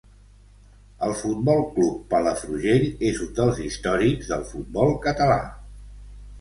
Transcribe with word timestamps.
El 1.07 1.13
Futbol 1.19 1.61
Club 1.75 1.99
Palafrugell 2.15 2.87
és 3.11 3.21
un 3.27 3.31
dels 3.43 3.63
històrics 3.69 4.35
del 4.35 4.49
futbol 4.55 4.99
català. 5.09 5.41